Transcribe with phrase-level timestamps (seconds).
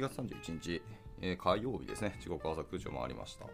[0.00, 0.82] 1月31日、
[1.20, 3.44] えー、火曜日ですね、時刻朝9時を回りました。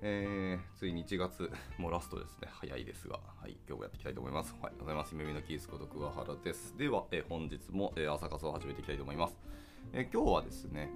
[0.00, 4.54] えー、ついに1月、もうラストですね、早いですが、はい、今日もやっていきたいと思います。
[4.60, 5.16] おはようございます。
[5.16, 6.76] 耳のキースこと桑原です。
[6.78, 9.36] では、えー、本日も、えー、朝活を始めていきたいと思います。
[9.92, 10.88] えー、今日はですね、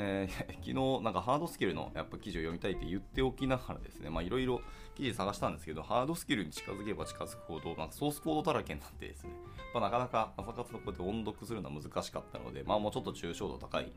[0.00, 4.60] えー、昨日なんかハードスキルのやっぱ記事を読みたいって言っておきながらですね、いろいろ
[4.94, 9.30] 記事探したんですけど、ハードスキルに近づけば近づくほど、なんかソースコードだらけになってですね、
[9.74, 13.90] まあ、なかなか朝活のこうやって音読するのは難しかったので、まあもうちょっと抽象度高い、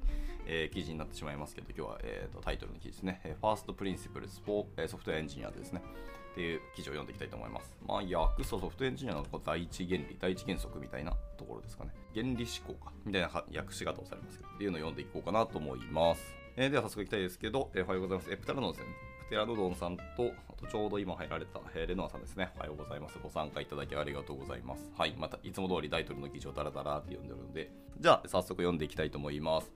[0.48, 5.84] えー、記事になってしまいますけど、今日は、えーと、タイトルの記事ですね、 First Principles for Software Engineers ですね。
[6.32, 7.76] っていう記事を読んでいきたいと思います。
[7.86, 11.92] まあ、訳すとソフトエンジニアの第一原理、第一原則みたいなところですかね。
[12.14, 16.36] 原理思考か、みたいな訳し方をされますけど、っていうのを読んでいこうかなと思います。
[16.56, 18.32] えー、では早速いきたいですけど、えー、おはようございます。
[18.32, 20.04] えプテラノドンさん、プテラノドンさんと、
[20.50, 22.52] あとちょうど今入られた、えー、レノアさんですね。
[22.58, 23.20] おはようございます。
[23.22, 24.92] ご参加いただきありがとうございます。
[24.98, 29.72] はい、またいつも通りタイトルの記事をダラダラって読んでるので、じゃあ早速読んでいきたいと思います。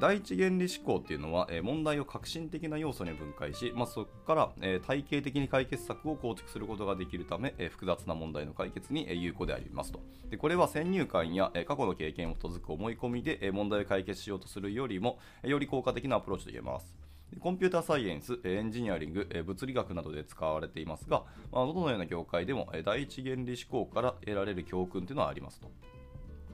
[0.00, 16.94] 第一原理思考っていうのは、問題を革新的な要素に分解し、まあ、そこから、体系的に解決策を構築することができるため、複雑な問題の解決に、有効でありますとでこれは先入観や、過去の経験を基づく思い込みで、問題を解決しようとするよりも、より効果的なアプローチと言えます
[17.38, 21.22] コンピューターサイエンス、エンジニアリング、物理学などで使われていますが、
[21.52, 25.70] まあ、どのような業界でも第一原理思考から得られる教訓というのはありますと。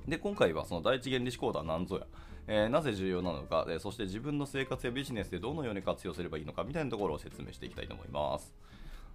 [0.06, 2.06] で、今回はその第一原理思考とは何ぞや、
[2.48, 8.54] えー、なぜ重要なのか、えそして自分の生活やビジネスでどのように活用すればいいのかみたいなところを説明していきたいと思います。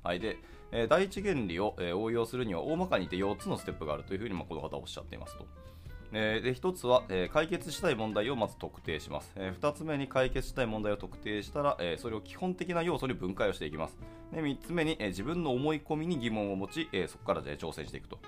[0.04, 0.38] はい、で、
[0.72, 5.46] え、第一原理を、え、応用するには大まかに言って4つのステップがあるというふうに、ま、この方はおっしゃっていますと。
[6.14, 13.98] え、で1つは、え、解決したい問題をまず特定します、え、2つ目に解決したい問題を特定したら、えそれを基本的な要素に分解をしていきます
[14.34, 18.20] で3つ目に、え自分の思い込みに疑問を持ち、えそこから挑戦していくと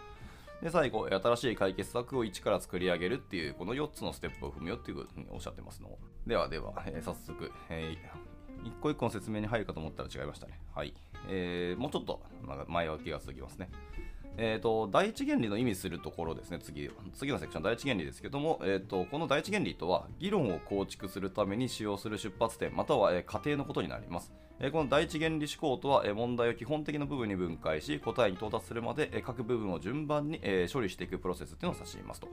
[0.64, 5.90] で、最後、新しい解決策を一から作り上げるっていう、この4つのステップを踏むよっていうふうにおっしゃってますの。
[6.26, 10.62] ではでは、えー、早速、えー、一個一個の説明に入るかと思ったら違いましたね。
[10.74, 10.94] はい。
[11.28, 12.22] えー、もうちょっと
[12.70, 13.70] 前置きが続きますね。
[14.38, 24.34] えーと、第一原理の意味するところですね、次次のセクション、第一原理ですけども、えーと、この第一原理とは、議論を構築するために使用する出発点、または、えー、過程のことになります。
[24.72, 30.40] この第一原理思考とは、問題を基本的な部分に分解し、答えに到達するまで、各部分を順番に、
[30.72, 32.28] 処理していくプロセスというのを指しますと。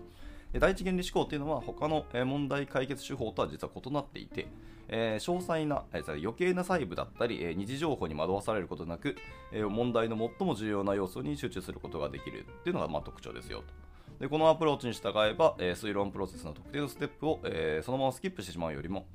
[0.59, 4.47] 第一原理思考というのは他の問題解決手法とは実は異なっていて、
[4.89, 9.17] 詳細な、余計な細部だったり、二次情報に惑わされることなく、
[9.53, 13.75] 問題の最も重要な要素に集中することができるっていうのがまあ特徴ですよと。
[14.21, 17.41] でこのアプローチに従えば、推論プロセスの特定のステップを、
[17.83, 19.07] そのままスキップしてしまうよりも、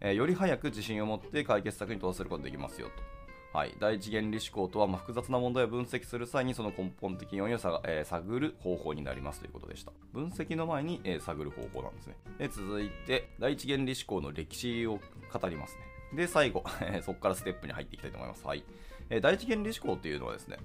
[0.00, 3.10] えより早く自信を持って解決策に到達することができますよと。
[3.52, 9.90] はい、第一原理思考とは、まあ、複雑な問題を分析する際にその根本的要因をさ、えー、探る方法になりますということでした。
[10.12, 12.16] 分析の前に、えー、探る方法なんですね。
[12.38, 15.00] で続いて、第一原理思考の歴史を
[15.32, 15.82] 語りますね。
[16.16, 16.62] で、最後、
[17.02, 18.46] そこからステップに入っていきたいと思います。
[18.46, 18.64] はい。
[19.10, 20.58] えー、第一原理思考というのはですね、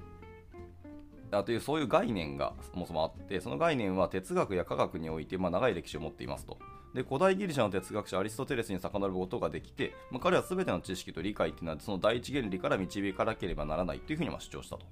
[1.32, 6.60] あというそういう概念がそもそもあって、その概念は哲学や科学において、まあ、長い歴史を持っていますと。
[6.96, 14.86] で古代ギリシャの哲学者アリストテレスに遡ることができて、まあ、彼は全ての知識と理解っていうのはその第一原理から導かなければならないというふうに主張したと。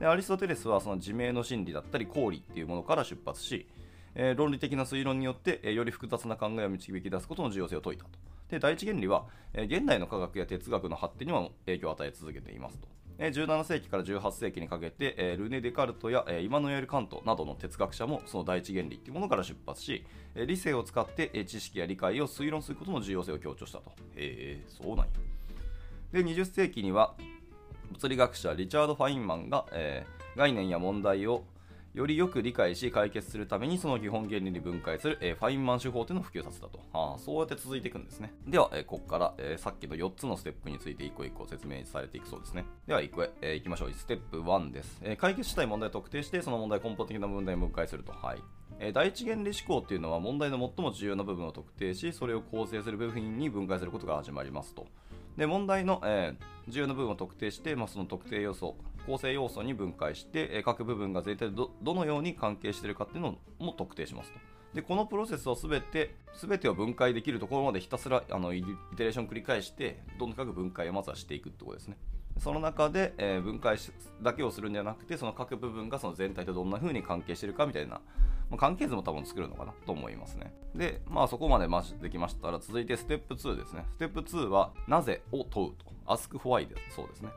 [0.00, 3.68] でアリストテレスはその自明の真理だったり公理っていうものから出発し、
[4.14, 8.10] えー、論理的な推論によって、えー、より複雑な考えを導き出すことの重要性を説いたと。
[8.48, 12.88] で第一原理は、えー、現代の科学や哲学の発展にも影響を与え続けていますと。
[13.18, 23.90] 17世紀から18世紀にかけて、ルネ・デカルトやイマヌエル・カントなどの哲学者もその第一原理というものから出発し、理性を使って知識や理解を推論することの重要性を強調したと。
[24.16, 25.12] へえ、そうなんや。
[26.12, 27.14] で、20世紀には
[27.92, 31.44] 物理学者リチャード・ファインマンが、えー、概念や問題を
[31.94, 36.80] よりよく理解し解決するためにその基本原理に分解する、えー、ファインマン手法というのを普及させたと。
[36.94, 38.32] あそうやって続いていくんですね。
[38.46, 42.64] では、えー、ここから、えー、さっきの4つのステップについて一個一個説明されていくそうですね。
[42.86, 43.92] では、1個へ、えー、いきましょう。
[43.92, 45.16] ステップ1です、え。
[45.16, 48.12] 解決したい問題を特定して、その問題根本的な問題を分解すると。
[48.12, 48.92] はい。
[48.94, 54.86] 第一原理思考っていうのは問題の最も重要な部分を特定し、それを構成する部分に分解することが始まりますと。
[55.36, 56.34] で問題の、え、
[56.68, 58.76] 重要な部分を特定して、まあ、その特定要素
[59.06, 64.38] 構成要素に分解して、え、各部分が全体でどのように関係しているかっていうのも特定しますと
[64.74, 68.64] でこのプロセスをすべて全てを分解できるところまでひたすらあのイ
[68.96, 71.96] テレーション繰り返してとにかく分解をまずはしていくってことですね
[72.38, 73.76] その中で、え、分解
[74.22, 78.00] だけをするんじゃなくてその各部分がその全体とどんな風に関係してるかみたいな
[78.52, 80.52] まあ、関係図も多分作るのかなと思いますね。
[80.74, 81.66] で、まあそこまで
[82.02, 83.86] できましたら、続いてステップ2ですね。
[83.94, 85.92] ステップ2は、なぜを問うと。
[86.06, 87.30] ask why でそうですね。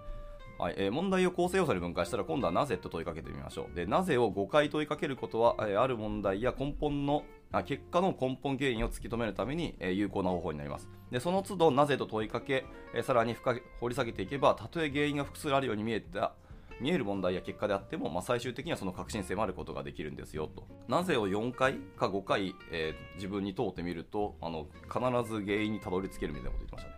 [0.58, 3.76] はいえー、問題を構成要素に分解したら今度はなぜと問いかけてみましょう。
[3.76, 10.90] でなぜを5回問いかけることは、えー、ある問題や根本のあ結果の根本原因を突き止めるために、えー、有効な方法になります。
[11.12, 16.34] でその都度なぜと問いかけ、え、さらに深掘り下げていけばたとえ原因が複数あるように見えた
[16.80, 20.68] 見える問題や結果であっても、まあ、最終的にはその確信性もあることができるんですよと。
[20.88, 25.00] なぜを4回か5回、え、自分に問うてみるとあの必
[25.30, 26.95] ず原因にたどり着けるみたいなこと言ってましたね。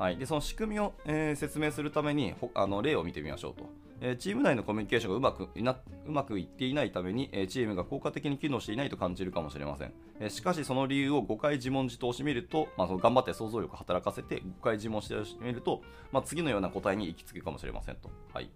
[0.00, 3.68] はい、でその仕組みを、えー、説明するためにあの例を見てみましょうと、
[4.00, 5.76] えー、チーム内のコミュニケーションがうまくいな
[6.06, 15.82] うまくいっていないために、えー、チームが効果的に機能していないと感じるかもしれません、えしかしその理由を5回自問自答してみると、まあ、その頑張って想像力を働かせて5回自問してみると、
[16.12, 18.50] まあ、次のような答えに行き着くかもしれませんと、はい。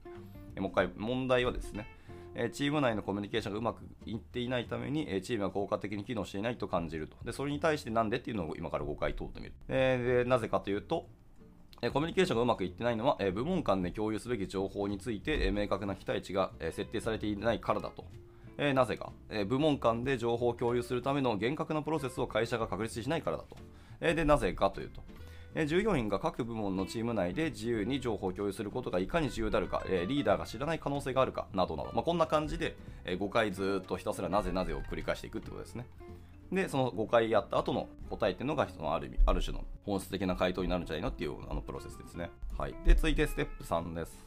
[0.57, 1.87] えもう一回問題はですね。
[2.53, 7.17] チーム内のコミュニケーションがうまくいっていないために、チームが効果的に機能していないと感じると。
[7.23, 9.53] で、それに対してなんでっていうのを今から5回問ってみる。
[9.69, 11.07] えでなぜかというと、
[11.93, 18.05] コミュニケーションがうまくいってないのは、部門間で共有すべき情報について、明確な期待値が、設定されていないからだと。
[18.73, 19.13] なぜか、
[19.47, 24.15] 部門間で情報を共有するための厳格なプロセスを会社が確立しないからだと。
[24.15, 25.03] で、なぜかというと、
[25.67, 35.87] 従業員が各部門のチーム内で自由に情報を共有することがいかに重要であるか、リーダーが知らない可能性があるかなどなど、まあ、こんな感じで5回ずっとひたすらなぜなぜを繰り返していくってことですね。
[36.55, 42.31] で、その5回やった後の答えっていうのが、そのある意味、ある種の本質的な回答になるんじゃないのっていうあのプロセスですね。
[42.57, 42.75] はい。
[42.85, 44.25] で、続いてステップ3です。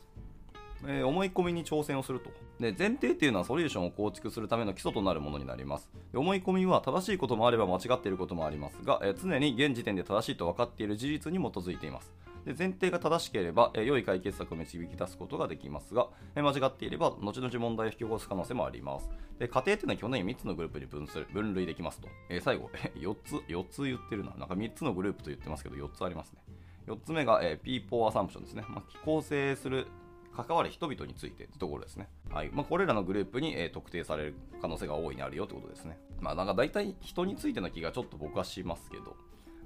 [0.86, 2.30] えー、思い込みに挑戦をすると。
[2.60, 5.90] で、前提っていうのはソリューションを構築するための基礎となるものになります。
[6.12, 12.12] で思い込みは正しいこともあれば間違っていることもありますが、えー、常に現時点で正しいと分かっている事実に基づいています。
[12.48, 19.10] で前提が正しければ、え、良い解決策を導き出すことができますが、え、間違っていれば後々問題を引き起こす可能性もあります。
[19.38, 24.32] で家庭っていうのは基本的に3つのグループに分する分類できますと、え、最後4つ4つ言ってるな。
[24.38, 26.40] なんか3つのグループと言ってますけど4つありますね。
[26.88, 29.88] 4つ目が、えー、people assumption ですね、まあ、構成する
[30.34, 32.08] 関わる人々についてってところですね。
[32.32, 32.50] はい。
[32.54, 36.00] まあ、これらのグループに、えー、特定される可能性が大いにあるよってことですね。
[36.22, 39.18] まあなんか大体人についての気がちょっと僕はしますけど、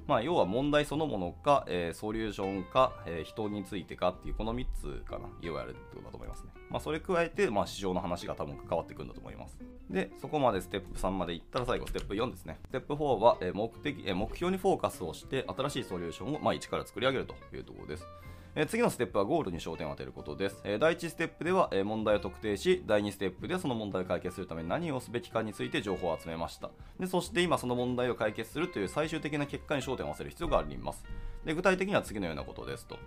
[0.07, 6.49] まあ、要は問題そのものか、えー、ソリューションか、えー、人についてかっていうこの3つかな、要はやるってことだと思いますね。
[6.69, 9.57] まあ、それ加えて、まあ、市場の話が多分関わってくるんだと思います。
[9.89, 12.59] で、そこまでステップ3までいったら最後ステップ4ですね。
[12.65, 18.07] ステップ4は、えー、目的、え、目標にフォーカスをして新しいソリューションを、まあ、一から作り上げるというところです。
[18.53, 20.61] え次のステップはゴールに焦点を当てることです。
[20.65, 26.69] え第1ステップでは、え問題を特定し、第2ステップでその問題を解決するために何をすべきかについて情報を集めました。
[26.99, 31.05] でそして今その問題を解決するという最終的な結果に焦点を合わせる必要があります。
[31.45, 32.99] で具体的には次のようなことですと。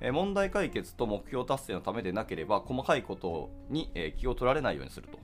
[0.00, 5.18] え問題解決と目標達成のためでなければ細かいことに、え気を取られないようにすると。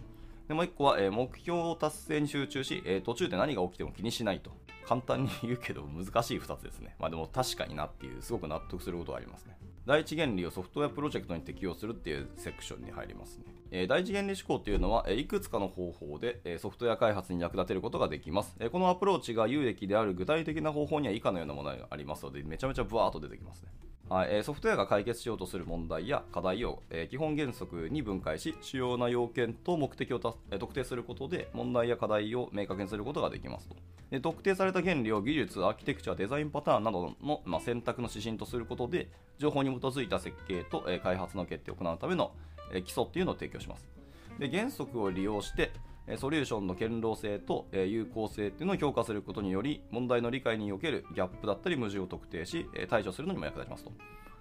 [0.50, 4.50] でもう1個は、え目標を達成に集中し、え途中で何が起きても気にしないと。
[4.85, 6.97] 簡単に言うけど難しい2つですね。
[6.99, 9.56] まあでも確かになっていう、すごく納得することがありますね。
[9.87, 13.44] 第一原理をソフトウェアプロジェクトに適用するっていうセクションに入りますね。
[13.70, 23.69] えー、第一原理思考っていうのは、え、いくつかの方法で、え、ソフトウェア開発に役立てることができます、えこのアプローチが有益である具体的な方法には以下のようなものがありますので、めちゃめちゃブワーっと出てきますね。
[24.11, 33.77] はいえーソフトウェアが解決しようとする問題や課題を、え基本原則に分解し主要な要件と目的をた、え特定することで問題や課題を明確にすることができますと。
[34.11, 39.09] で特定された原理を技術アーキテクチャデザインパターンなどの、まあ、選択の指針とすることで
[39.39, 42.33] 情報に基づいた設計と、え開発の決定を行うための、
[42.73, 43.89] え基礎っていうのを提供します。
[44.41, 45.70] で原則を利用して
[46.17, 53.93] ソリューションの堅牢性と有効性っていうのを評価することにより問題の理解におけるギャップだったり矛盾を特定し対処するのにも役立ちますと。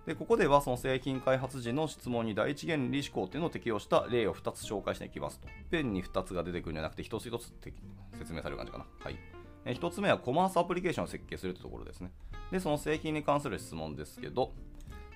[0.05, 5.47] でここではその製品開発時の質問に第一原理思考っていうのを適用した例を2つ紹介していきますと。
[5.69, 7.53] ペンに2つが出てくるんじゃなくて1つ1つ
[8.17, 8.85] 説明される感じかな。
[8.99, 9.17] はい。
[9.65, 12.11] 1つ目はコマースアプリケーションを設計するというところですね。
[12.51, 14.53] でその製品に関する質問ですけど、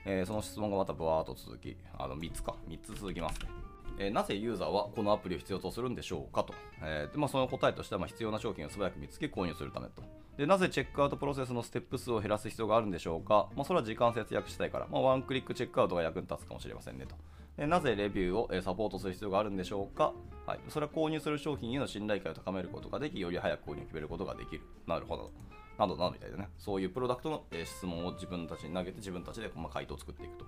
[0.05, 2.55] えー、その質問がまたブワーっと続きあの3つか。
[2.67, 3.62] 3つ続きますね。
[3.97, 10.03] えー、なぜユーザーはこのアプリを必要とするんでしょうかと、えーでまあ、その答えとしてはま必要な商品を素早く見つけ購入するためと。
[10.37, 17.15] でなぜチェックアウトプロセスのステップ数を減らす必要があるんでしょうか、まあ、それは時間節約したいから、まあ、ワンクリックチェックアウトが役に立つかもしれませんねと。
[17.57, 20.11] でなぜレビューをサポートする必要があるんでしょうか、
[20.47, 24.63] はい、それは購入する商品への信頼感を高めることができより早く購入を決めることができる。
[24.87, 25.31] なるほど。
[25.77, 26.49] などなどみたいなね。
[26.57, 30.45] そういうプロダクトの質問を自分たちに投げて自分たちで回答を作っていくと。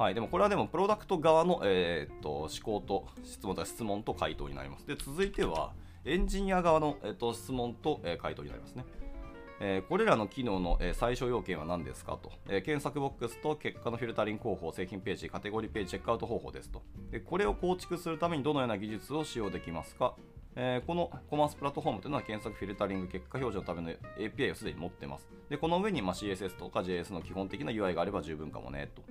[0.00, 4.86] はい、でもこれはでもプロダクト側の、えー、っと思考と質問と質問と回答になります。
[4.86, 5.74] で続いては
[6.06, 8.86] エンジニア側の、えー、っと質問と、えー、回答になりますね。
[9.60, 16.80] えー、これらの機能の、えー、最小要件は何ですかと、えー、検索ボックスと結果のフィルタリング方法、製品ページ、カテゴリーページ、チェックアウト方法ですと
[17.10, 17.20] で。
[17.20, 20.14] これを構築するためにどのような技術を使用できますか、
[20.56, 25.28] えー、このコマースプラットフォームというのは検索フィルタリング結果表示のための API をすでに持っています。
[25.50, 29.02] でこの上に、まあ、CSS とか JS の基本的な UI があれば十分かもねと。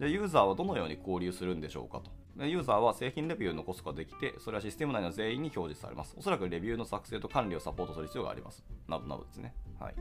[0.00, 2.10] でユーザーはどのように交流するんでしょうかと。
[2.44, 6.16] ユーザーは製品レビューを残すことができて、それはシステム内の全員に表示されます。
[6.18, 8.64] おそらくレビューの作成と管理をサポートする必要があります。
[8.88, 9.54] などなどですね。
[9.78, 9.94] はい。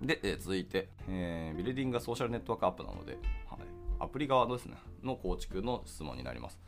[0.00, 3.58] で、えー、続いて、えー、ビルディングがソーシャルネットワークアップなので、はい、
[3.98, 6.58] アプリ側のですね、の構築の質問になります。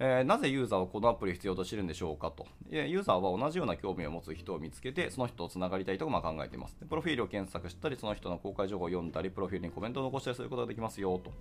[0.00, 2.46] えー、なぜユーザーはこのアプリを必要としてるんでしょうかと。
[2.70, 6.76] ユーザーは同じような興味を持つ人を見つけて、その人とつながりたいとま考えています。
[6.88, 11.32] プロフィールを検索したり、その人の公開情報を読んだり、プロフィールにコメントを残したりすることができますよと。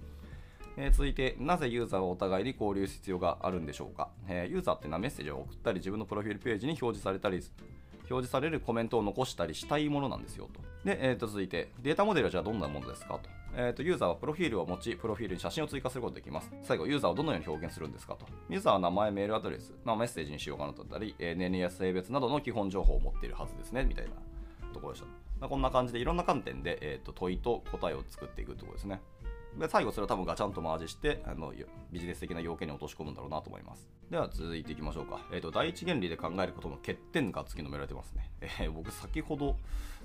[0.78, 7.42] えー、続いて、なぜユーザーはお互いに交流する必要があるんでしょうか、えー、ユーザーっていうのはメッセージを送ったり、自分のプロフィールページに表示されたり、
[8.10, 10.62] 表示されるコメントを残したりしたいものなんですよと。
[10.84, 13.30] で、えー、と続いて、データモデルはじゃあどんなものですかと。
[13.56, 16.52] えーと、ユーザーはプロフィールを持ち、プロフィールに写真を追加することができます。
[16.64, 18.26] 最後、ユーザーをどのように表現するんですかと。
[18.50, 24.12] ユーザーは名前、メールアドレス、まあ、メッセージにしようかなだったり、え、年齢や性別などの基本情報を持っているはずですね、みたいな
[24.74, 25.08] ところでした。
[25.40, 29.02] まあ、こんな感じでいろんな観点で、えーと、問いと答えを作っていくところですね。
[29.60, 31.54] で最後それを多分ガチャンとマージしてあの
[31.92, 33.88] ビジネス的な要件に落とし込むんだろうなと思います。
[34.10, 39.58] では続いていきましょうか、えーと、第一原理で考えることの欠点が突き止められてますね、えー、僕先ほど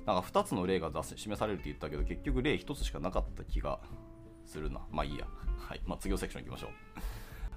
[0.06, 3.80] なんか2つの例が示されるって言ったけど結局例1つしかなかった気が
[4.46, 4.80] するな。
[4.90, 5.26] まあいいや。
[5.58, 5.80] はい。
[5.84, 6.70] まあ次のセクション行きましょう。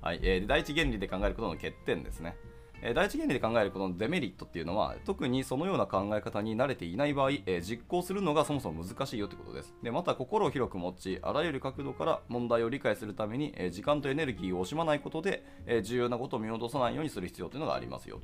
[0.01, 2.35] はい、えー、第一原理で考えることの欠点ですね。
[2.83, 18.21] え第一原理で考えるこのデメリットっていうのは特にそのような考え方に慣れていない場合、え実行するのがそもそも難しいよってことですでまた心を広く持ちあらゆる角度から問題を理解するために、え時間とエネルギーを惜しまないことで、え重要なことを見落とさないようにする必要というのがありますよと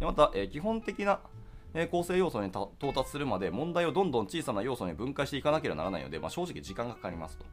[0.00, 1.20] でまた、え基本的な
[1.90, 7.44] 構成要素に到達するまで問題をどんどん小さな要素に分解していかなければならないので、まあ、正直時間がかかりますと。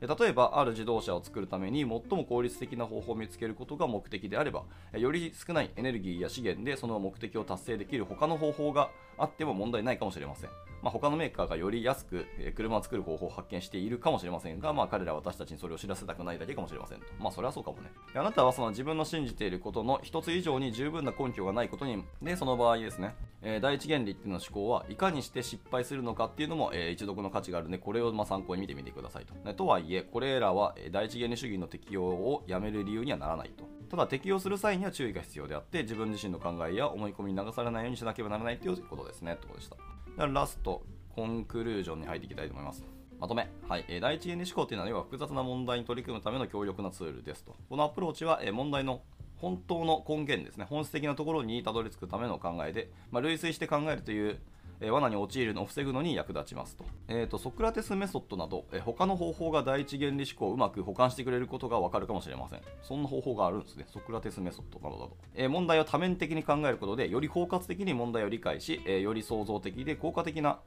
[0.00, 4.64] 例えばある自動車を作るために最も効率的な方法を見つけることが目的であれば
[4.94, 10.50] より少ないエネルギーや資源でその目的を達成できる他の方法があっても問題ないかもしれません、
[10.82, 17.04] まあ、他のメーカーがより安く車を作る方法を発見しているかもしれませんが、まあ、彼らは私たちにそれを知らせたくないだけかもしれませんと。
[17.18, 17.90] まあそれはそうかもね。
[18.14, 23.14] あなたはその自分の信じていることの一つ以上に十分な根拠がないことにでその場合ですね。
[23.42, 33.64] えー、第一原理っていうの思考はいかにして失敗するのかっていうのも、えー、一読の価値があるのでこれをま参考に見てみてくださいと、とはいえこれらは第一原理主義の適用をやめる理由にはならないと。
[33.90, 39.36] ただ適用する際には注意が必要であって自分自身の考えや思い込みに流されないようにしなければならないということですね。
[39.40, 39.76] ということでした。
[40.16, 40.82] ラスト
[41.14, 42.84] コンクルージョンに入っていきたいと思います。
[43.18, 47.54] まとめ、はい、第一原理思考というのは要は複雑な問題に取り組むための強力なツールですと。
[47.68, 49.02] このアプローチは問題の
[49.36, 54.38] 本当の根源ですね、本質的なところにたどり着くための考えで、まあ、類推して考えるという
[54.80, 62.60] え罠に陥るのを防ぐのに役立ちますと,、えーと、ソクラテスメソッドなど、え他の方法が第一原理思考をうまく保管してくれることがわかるかもしれません。
[62.82, 63.86] そんな方法があるんですね。
[63.88, 70.58] ソクラテスメソッドなどだと、えー、問題を多面的に考えることでより包括的に問題を理解し、え、より創造的で効果的な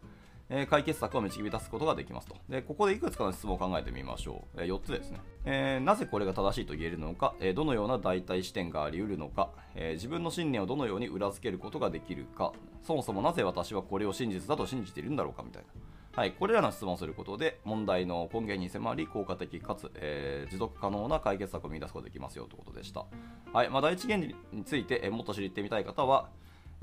[0.49, 2.35] え解決策を導き出すことができますと。
[2.49, 4.61] で、ここでいくつかの質問を考えてみましょう。
[4.61, 15.83] え4つですね、えー、なぜこれが正しいと言えるのか、えどのような代替視点があり得るのか、え自分の信念をどのように裏付けることができるか、そもそもなぜ私はこれを真実だと信じているんだろうかみたいな。
[16.15, 23.05] はい、これらの質問をすることで問題の根源に迫り効果的かつ、えー、持続可能な解決策を見出すことができますよということでした。
[23.51, 26.29] はいまあ、第一原理について、え、もっと知ってみたい方は、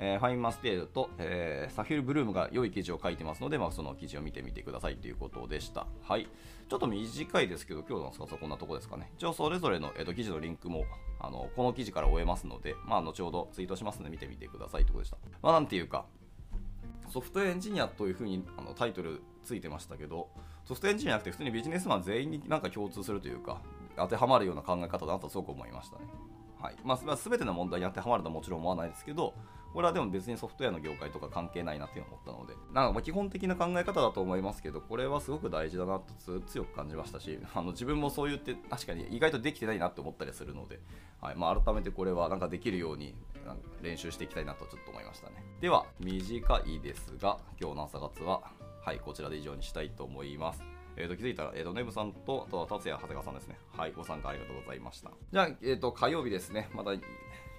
[0.02, 5.86] えー、ファインマステールと、えー、サフィル・ブルームが良い記事を書いてますので、まあ、その記事を見てみてくださいということでした。
[6.02, 6.26] はい。
[6.68, 9.12] ちょっと短いですけど、今日のスカスはこんなとこですかね。
[9.18, 10.84] 一応それぞれの、えーと、記事のリンクも
[11.20, 15.18] あのこの記事から終えますので、まあ、後ほどツイートしますので見てみてくださいということでした。
[15.42, 16.06] まあ、なんていうか、
[17.10, 20.30] ソフトウェアエンジニアというふうにあのタイトルついてましたけど、
[20.64, 23.60] ソフトウェアエンジニアじゃなくて普通にビジネスマン全員になんか共通するというか、
[23.96, 26.04] 当てはまるような考え方だなとすごく思いましたね。
[26.60, 29.34] はいまあ、全ての問題に当てはまるとはもちろん思わないですけど、
[29.72, 40.80] これはでも別にソフトウェアの業界とか関係ないなっていうのを思ったので、なんかま基本的な考え方だと思いますけど、これはすごく大事だなと強く感じましたし、あの自分もそう言って確かに意外とできてないなって思ったりするので、
[41.20, 43.14] はいまあ、改めてこれはなんかできるように
[43.80, 45.36] 練習していきたいなとちょっと思いましたね。
[45.60, 48.42] では、短いですが、今日の朝活は、
[48.84, 50.62] はい、こちらで以上にしたいと思います。
[50.96, 53.58] えー、と気づいたら、えー、とネブさんと、あとは達也長谷川さんですね。
[53.76, 55.10] はい、ご参加ありがとうございました。
[55.32, 56.68] じゃあ、え、ー、と、火曜日ですね。
[56.74, 57.02] また一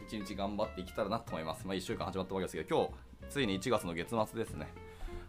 [0.10, 1.66] 日頑張っていけたらなと思います。
[1.66, 2.88] まあ、1週間始まったわけですけど、今
[3.28, 4.68] 日、ついに1月の月末ですね。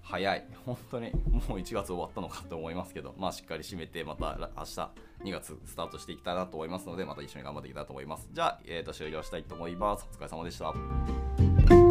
[0.02, 0.44] 早い。
[0.66, 4.90] 本当に、もう1月終わったのかと思いますけど、まあ、しっかり締めて、また明日、
[5.24, 8.28] 2月スタートしていきたいなと思いますので、また一緒に頑張っていきたいと思います。
[8.32, 10.06] じゃあ、えー、と終了したいと思います。
[10.12, 11.81] お疲れ様でした。